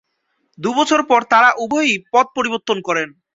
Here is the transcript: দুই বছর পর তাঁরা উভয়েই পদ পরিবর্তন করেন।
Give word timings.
দুই 0.59 0.73
বছর 0.79 0.99
পর 1.03 1.21
তাঁরা 1.31 1.49
উভয়েই 1.63 1.95
পদ 2.13 2.25
পরিবর্তন 2.37 2.77
করেন। 2.87 3.09